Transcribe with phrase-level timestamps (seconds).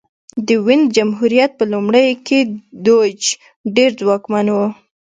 [0.47, 2.39] د وینز جمهوریت په لومړیو کې
[2.85, 3.19] دوج
[3.75, 4.57] ډېر ځواکمن و